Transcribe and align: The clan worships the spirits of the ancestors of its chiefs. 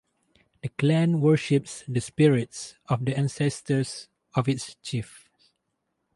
The 0.63 0.69
clan 0.69 1.19
worships 1.21 1.83
the 1.87 2.01
spirits 2.01 2.73
of 2.89 3.05
the 3.05 3.15
ancestors 3.15 4.07
of 4.33 4.49
its 4.49 4.73
chiefs. 4.81 5.29